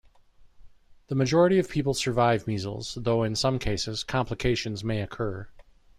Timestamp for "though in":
2.99-3.35